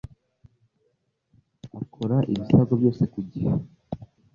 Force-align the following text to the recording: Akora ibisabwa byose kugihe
Akora 1.81 2.17
ibisabwa 2.31 2.73
byose 2.79 3.03
kugihe 3.13 3.51